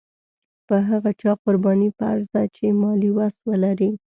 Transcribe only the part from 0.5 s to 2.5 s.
په هغه چا قرباني فرض ده